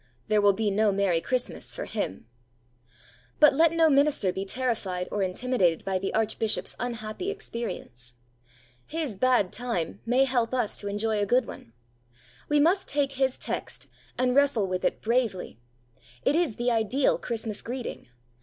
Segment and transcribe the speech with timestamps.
[0.29, 2.25] There will be no merry Christmas for him!
[3.39, 8.15] But let no minister be terrified or intimidated by the Archbishop's unhappy experience.
[8.87, 11.73] His 'bad time' may help us to enjoy a good one.
[12.49, 15.59] We must take his text, and wrestle with it bravely.
[16.25, 18.09] It is the ideal Christmas greeting.